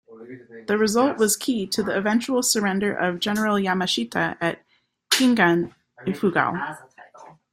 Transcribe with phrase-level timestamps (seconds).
[0.65, 4.63] The result was key to the eventual surrender of General Yamashita at
[5.11, 5.75] Kiangan,
[6.07, 6.79] Ifugao.